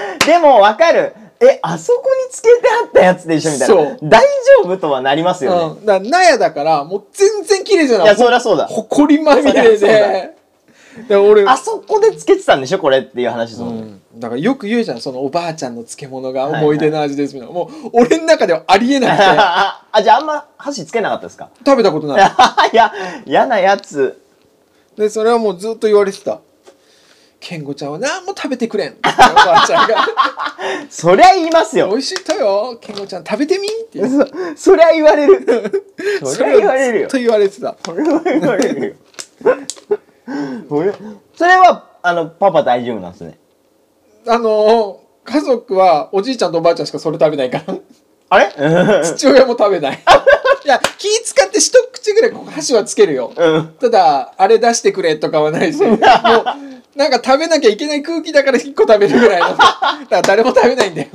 [0.26, 1.14] でもわかる。
[1.40, 3.74] えあそこにつけてあったやつでしょみたいな。
[3.74, 3.98] そう。
[4.02, 4.20] 大
[4.64, 8.06] 丈夫とはなりますよね、うん、だから納屋だからもう全然綺麗じゃない。
[8.06, 8.66] いやそりゃそうだ。
[8.66, 10.38] ほこりまみれそりゃそうだ。
[11.06, 13.82] でら俺あそこでつけてたんでしょこれっていう話ですうもんね、
[14.16, 15.00] ん、だからよく言うじゃん。
[15.00, 19.22] そのおばあちゃんの漬物が思い出の味ですみたいな、もう俺の中ではありえなくて。
[19.28, 21.50] あじゃああんま箸つけなかったですか？
[21.64, 22.32] 食べたことない。
[22.72, 22.92] いや
[23.26, 24.20] 嫌なやつ。
[24.96, 26.40] でそれはもうずっと言われてた
[27.40, 29.96] 健吾ちゃんは何も食べてくれんおばあちゃんが。
[30.90, 32.78] そりゃ言います美よ味しいとよ。
[32.80, 34.26] 健吾ちゃん食べてみって言う。
[34.56, 35.44] そそりゃ言われる。
[36.24, 37.08] そりゃ言われるよ。
[37.08, 37.76] ずっと言われてた。
[37.84, 38.94] それは言われるよ。
[40.68, 40.92] それ
[41.36, 43.38] それはあのパパ大丈夫なんですね。
[44.26, 47.74] あの家族はおじいちゃんとおばあちゃんしかそれ食べないから。
[48.30, 48.52] あれ？
[49.04, 50.02] 父親も食べない。
[50.64, 53.32] いや気使って一口ぐらいここ箸はつけるよ。
[53.34, 53.74] うん。
[53.80, 55.80] ただあれ出してくれとかはないし。
[55.82, 55.98] もう
[56.98, 59.48] なんか食べなきゃいけない空気だから1個食べるぐらいの。
[59.56, 61.08] だから誰も食べないんだよ。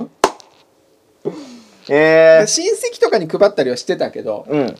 [1.89, 4.77] え親戚とかに配ったりはしてたけどー、うん。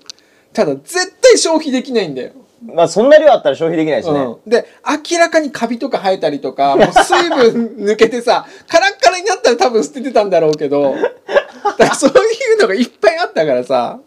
[0.53, 2.31] ただ絶対消費できないんだよ、
[2.65, 4.65] まあそんな量あったら消費できないですね、うん、で
[5.11, 10.95] 明らかにカビとか生えたりとかもう水分抜けてさ カラッカラになったら多分捨ててたんだろうけど
[11.65, 12.13] だからそうい
[12.53, 13.99] うのがいっぱいあったからさ。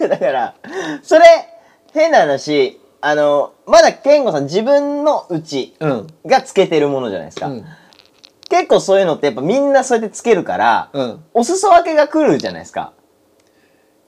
[0.00, 0.54] だから
[1.02, 1.24] それ
[1.92, 6.06] 変な話あのまだ健吾さん自分のうちうん。
[6.26, 7.64] がつけてるものじゃないですか、うん。
[8.48, 11.24] 結構そういうのってやっぱみんなそうやってつけるから、うん。
[11.32, 12.94] お裾分けが来るじゃないですか。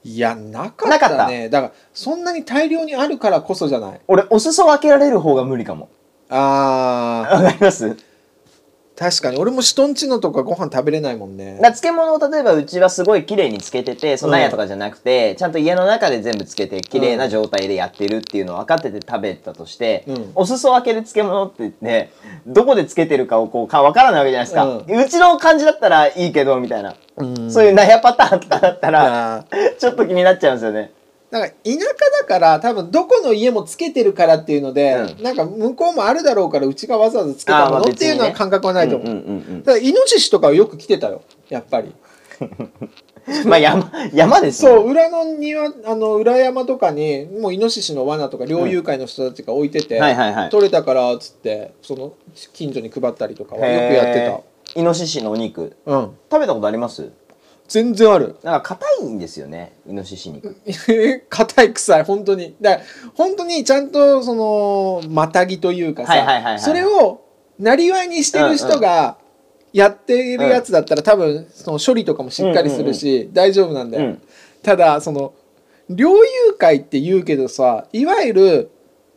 [0.02, 1.28] いやなかなかった？
[1.28, 4.00] ねだからそんなに大量にあるからこそじゃない？
[4.08, 5.90] 俺お裾分けられる方が無理かも。
[6.28, 7.34] あー。
[7.36, 7.96] わかります？
[8.98, 9.36] 確かに。
[9.38, 11.60] 俺も人んちのとかご飯食べれないもんね。
[11.62, 14.40] だ漬物を例えばうちはすごい綺麗につけててそのなん。
[14.40, 20.32] やとかじゃなくて、ちゃんと家の中で全部つけて綺麗な状態でやってるっていうのを分かってて食べたとして、うん。
[20.34, 22.10] お裾分けで漬物ってね
[22.44, 27.52] どこでつけてるかをこうか分からないわけじゃないですか、ううちの感じだったらいいけどみたいな、うん。
[27.52, 29.44] そういう納屋パターンとかだったら
[29.78, 30.90] ちょっと気になっちゃうんですよね
[31.30, 31.78] なんか田舎
[32.22, 35.22] だから多分どこの家もつけてるからっていうので、うん。
[35.22, 39.20] なんか向こうもあるだろうからうちがわざわざつけたものっていうのは感覚はないと思う、うんう
[39.56, 39.62] ん。
[39.62, 41.92] だからイノシシとかはよく来てたよやっぱり。
[42.40, 42.44] う
[43.44, 50.50] んまあ山山ですそよう裏の庭あの裏山とかにもうイノシシの罠とか猟友会の人たちが置いてて、はいはいはい。
[50.50, 52.14] 取れたからっつってその
[52.54, 54.80] 近所に配ったりとかはよくやってへー。
[54.80, 55.76] イノシシのお肉。
[55.84, 56.10] たうん。
[56.30, 57.10] 食べたことあります？
[57.68, 58.36] 全然ある。
[58.42, 60.56] なんか硬いんですよねイノシシ肉。
[61.28, 62.56] 硬い臭い本当に。
[62.60, 62.82] だから
[63.14, 67.20] 本当にちゃんとそのまたぎというかさ、それを
[67.58, 69.18] なりわいにしてる人が
[69.72, 74.22] やっているやつだったら、多分その処理とかもしっかりするし、大丈夫なんだよ、うん。
[74.62, 75.34] ただその
[75.90, 78.70] 猟友会って言うけどさいわゆる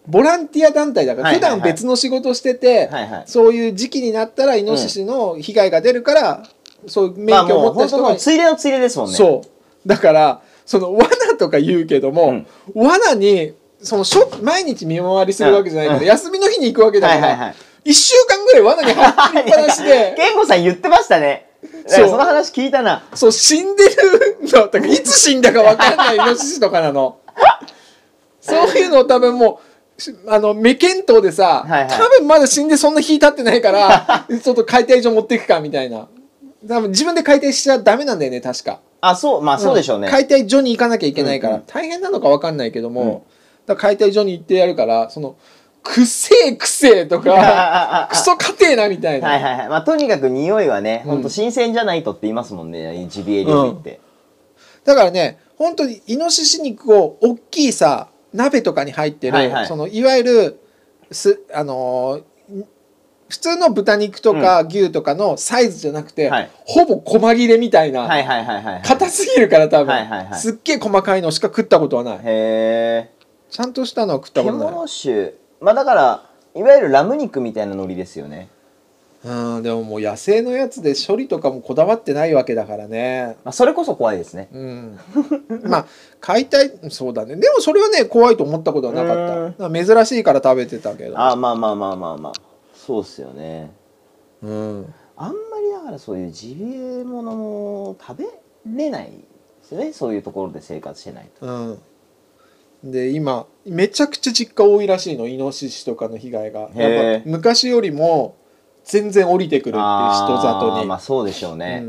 [0.08, 1.52] ボランティア団体だから、はいはいはい。
[1.54, 3.24] 普段別の仕事してて、はいはい。
[3.28, 9.15] そういう時期になったらイノシシの被害が出るから、そういう免まあ許を持った人が、のついでのついでですもんね。
[9.15, 9.88] そう。
[9.88, 16.06] だからその罠とか言うけども、罠にそのしょ毎日見回りするわけじゃないから、うん。
[16.06, 17.56] 休みの日に行くわけだから、はいはいはい。
[17.89, 21.48] 1週間ぐらい罠に入りっぱなしで 健吾さん言ってましたね。
[21.88, 22.10] そう。
[22.10, 23.04] その話聞いたな。
[23.13, 27.17] そう死んでるのだからいつ死んだか分かんないイノシシとかなの。
[28.41, 29.60] そういうのを多分も
[29.98, 31.89] うしあの目見当でさ、はいはい。
[31.89, 36.08] 多分まだ死んでそんな日経ってないから ちょっと解体所持っていくかみたいな
[36.67, 38.82] 多分自分で解体しちゃダメなんだよね確か。
[39.02, 41.65] あそうまあそうでしょうね、解体所に行かなきゃいけないから、うんうん。
[41.67, 43.26] 大変なのか分かんないけども、
[43.67, 43.76] うん。
[43.76, 45.38] 解体所に行ってやるからその
[45.82, 49.69] くせえくせえとか クソかてえなみたいな、はいはいはい。
[49.69, 51.12] まあとにかく匂いはね、うん。
[51.12, 54.00] ほんと新鮮じゃないとって言いますもんねジビエ料理って、
[54.86, 59.67] だからね本当にイノシシ肉を大きいさ鍋とかに入ってる、はいはい。
[59.67, 60.60] そのいわゆる
[61.12, 62.24] すあのー
[63.32, 66.52] 普通の豚肉とか牛とかのサイズじゃなくて、はい。
[66.65, 68.82] ほぼ細切れみたいな、はいはいはいはいはい。
[68.84, 70.39] 硬すぎるから多分、はいはいはい。
[70.39, 72.17] すっげえ細かいのしか食ったことはない。
[72.17, 73.10] へえ
[73.50, 74.67] ちゃんとしたのは食ったことない。
[74.67, 78.50] 獣種まあだからいわゆるラム肉みたいな海苔ですよね。
[79.24, 83.38] うんでももう野生のやつで処理とかもこだわってないわけだからね。
[83.46, 84.50] まあそれこそ怖いですね。
[84.52, 85.00] うん。
[85.63, 85.86] まあ
[86.20, 87.38] 解体そうだね。
[87.38, 89.86] でもそれはね怖いと思ったことはなかった。
[89.86, 91.17] 珍しいから食べてたけど。
[91.17, 92.51] あまあまあまあまあまあ
[92.86, 93.72] そうっすよね。
[94.41, 94.94] うん。
[95.15, 98.26] あんまりだからそういうジビエものも食べ
[98.84, 99.17] れないで
[99.62, 99.94] すね。
[99.94, 101.46] そういうところで生活してないと。
[101.46, 102.91] うん。
[102.91, 106.72] で今めちゃくちゃ実家多いらしいのイノシシとかの被害が。
[106.74, 108.36] やっぱ昔よりも
[108.84, 110.88] 全然降りてくるって人里に。
[110.88, 111.88] まあそうでしょうね、う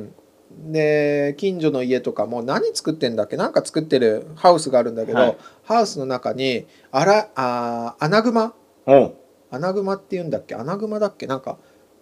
[0.69, 3.39] ん、で近所の家とかも何作ってんだっけ？
[3.39, 5.39] なんか作ってるハウスがあるんだけど、はい。
[5.65, 8.53] ハウスの中にあらあーアナグマ
[8.87, 9.15] うん
[9.53, 10.57] アナグマって言うんだっけ？
[10.57, 11.27] アナグマだっけ？
[11.29, 11.59] なんか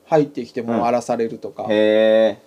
[0.07, 2.39] 入ってきてもう荒らされるとか、へ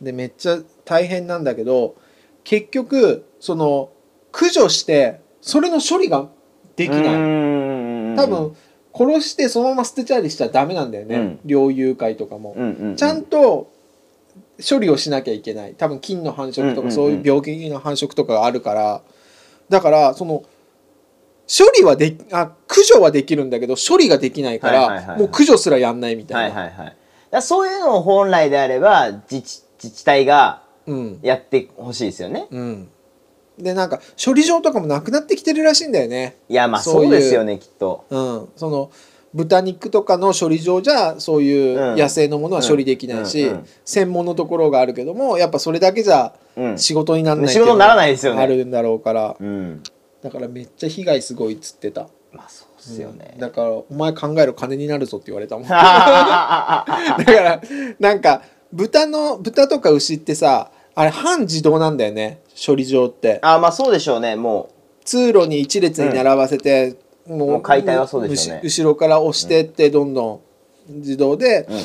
[0.00, 1.96] えでめっちゃ大変なんだけど
[2.44, 3.90] 結局その
[4.32, 6.28] 駆除してそれの処理が
[6.76, 7.02] できない、
[8.16, 8.56] 多分
[8.92, 11.40] 殺してそのまま捨てちゃりしちゃダメなんだよね、うん。
[11.44, 12.96] 猟友会とかも、うんうんうん。
[12.96, 13.72] ちゃんと
[14.68, 15.74] 処理をしなきゃいけない。
[15.74, 19.02] 多分菌の繁殖とうんうんうんかそういう病気の繁殖とかがあるから。
[19.68, 20.42] だからその
[21.50, 25.18] 処理はであ駆除はできるんだけど処理ができないから、はいはいはいはい。
[25.18, 26.76] もう駆除すらやんないみたいいはいはい。
[26.76, 26.96] だか
[27.32, 31.18] らそういうのを本来であれば自治自治体がうん。
[31.22, 32.46] やってほしいですよね。
[32.50, 32.88] うん。
[33.58, 36.36] でなんか処理場とかもなくなってきてるらしいんだよね。
[36.48, 38.04] いやまあそういうそうですよねきっと。
[38.10, 38.48] うん。
[38.54, 38.90] その
[39.34, 43.54] 豚肉とかの処理場じゃそういう野生のものは処理できないし、うんうん。
[43.56, 46.78] うん専門のところがあるけどもやっぱそれだけじゃうん。
[46.78, 48.42] 仕事にならない仕事にならないですよね。
[48.42, 49.36] あるんだろうから。
[49.38, 49.82] うん
[50.22, 55.64] だからめっちゃ被害すごいっつってた、まあそうですよね、だからお前考えろ金になるぞって言われたもん。
[55.68, 56.84] だか
[57.24, 57.60] ら
[57.98, 62.40] なんか豚の豚とか牛ってさあれ半自動なんだよね。
[62.66, 63.38] 処理場って。
[63.42, 64.36] あまあそうでしょうね。
[64.36, 64.70] も
[65.04, 68.60] 通路に一列に並ばせて、ももう解体はそうでしょうね。
[68.62, 70.40] 後ろから押してってどんどん
[70.98, 71.80] 自動でう、うん、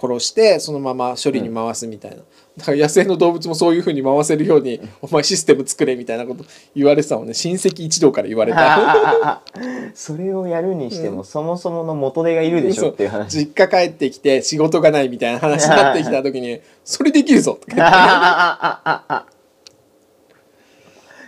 [0.00, 2.16] 殺してそのまま処理に回すみたいな、
[2.56, 6.44] だから野生の動物もそういうふうに回せるようにお前システム作れみたいなこと
[6.74, 7.34] 言われてたもんね。
[7.34, 9.42] 親戚一同から言われた。
[9.94, 13.38] それをやるにしても、そもそもの元手がいるでしょっていう話。
[13.38, 17.58] 実家帰ってきて仕事がないみたいな話になってきた時に「それできるぞ」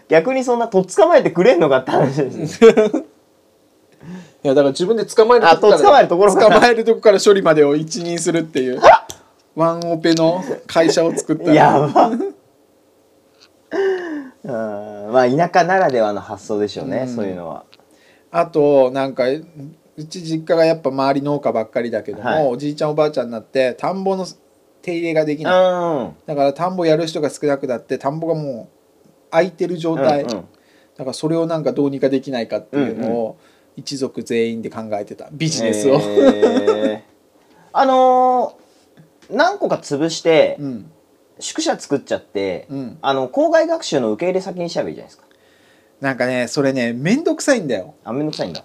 [0.09, 2.71] 逆にそんなとっ捕まえてくれんのかって話ですよ。
[2.71, 2.75] い
[4.47, 6.55] やだから自分で捕まえるあと捕まえるところから。
[6.55, 8.81] 捕まえるとこから処理までを一任するっていう。
[9.55, 11.53] ワンオペの会社を作った。
[11.53, 12.09] やば。
[14.45, 15.13] うん。
[15.13, 17.15] まあ田舎ならではの発想でしょうね、うん。
[17.15, 17.65] そういうのは。
[18.31, 19.25] あとなんか
[19.97, 22.47] うち実家がやっぱ周り農家ばっかりだけども、はい。
[22.49, 24.27] おじいちゃんおばあちゃんになって田んぼの
[24.83, 26.15] 手入れができうない、ん。
[26.27, 30.45] だから田んぼやる人が少なくなって田んぼがもう空いてる状態、うんうん。
[30.97, 33.39] だからそれをなんかどうにかできないかっていうのを
[33.77, 35.29] 一族全員で考えてた。
[35.31, 37.01] ビジネスを、えー。
[37.73, 38.67] あのー
[39.29, 40.91] 何個か潰してうん。
[41.39, 42.99] 宿舎作っちゃって、うん。
[43.03, 45.27] あの校外学習の受け入れ先にしちゃえばいいじゃないですか。
[46.01, 47.95] なんかねそれね面倒くさいんだよ。
[48.05, 48.65] あめんどくさいんだ。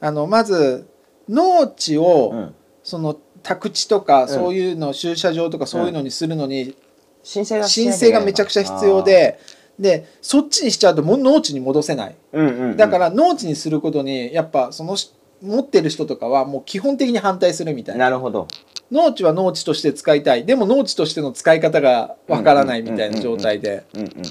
[0.00, 0.88] あのまず
[1.28, 2.54] 農地を、うん。
[2.82, 4.28] その宅地とか、ん。
[4.28, 6.76] そういうの駐車場とかそういうのにするのに、
[7.22, 9.38] 申請がし申請がめちゃくちゃ必要で
[9.82, 12.14] でそっちにしちゃうともう農地に戻せない。
[12.32, 12.76] うんうんうん。
[12.76, 18.04] だから農地にすることにやっぱそのし持ってる人とかはもう基本的に反対するみたいな。
[18.06, 18.48] なるほど。
[18.90, 20.46] 農地は農地として使いたい。
[20.46, 23.84] でも農地としての使い方がわからないみたいな状態で。
[23.94, 24.22] うんうんうん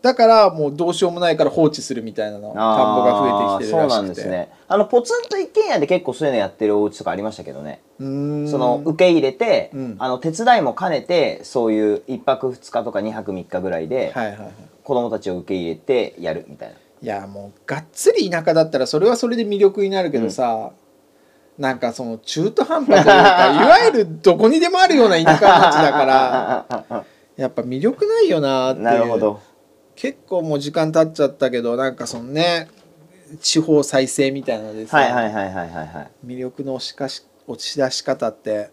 [0.00, 3.96] だからもうどうしようもないから放置するみたいなの田んぼが増えてきてるらしくて。
[3.96, 4.52] そうなんですね。
[4.68, 7.80] あのポツンと一軒家で結構そういうのやってるお家とかありましたけどね。
[7.98, 9.96] その受け入れて、うん。
[9.98, 14.52] あの手伝いも兼ねてそういう1泊2日とか2泊3日ぐらいではいはいはい。
[14.84, 16.74] 子供たちを受け入れてやるみたいな。
[17.00, 20.72] いやもうがっつり田舎だったらそれはそれで魅力になるけどさ、
[21.56, 27.04] なんかその中途半端というかいわゆるどこにでもあるような田舎町だから
[27.36, 28.84] やっぱ魅力ないよなっていう。
[28.84, 29.40] なるほど
[30.00, 32.68] 結構もう時間経っちゃったけどなんかそのね
[33.40, 36.10] 地方再生みたいなのでさ、はいはいはいはいはいはい。
[36.24, 38.70] 魅力の押しかし押し出し方って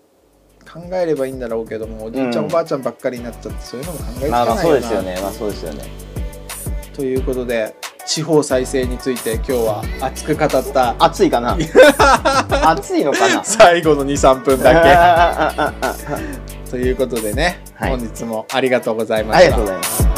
[0.72, 5.20] 考えればいいんだろうけどもおじいちゃん、うんおばあちゃんばっかりになっちゃってそういうのも考えつかないよな、まあまあそうですよね。
[5.22, 5.84] まあそうですよね。
[6.94, 10.96] ということで地方再生について今日は熱く語った。
[11.00, 11.58] 暑いかな？
[12.70, 13.44] 暑いのかな？
[13.44, 16.70] 最後の23分だけ。
[16.70, 17.90] ということでね、はい。
[17.90, 20.15] 本日もありがとうございまありしたがとうございます